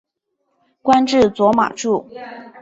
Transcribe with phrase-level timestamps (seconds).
[0.81, 2.09] 官至左马助。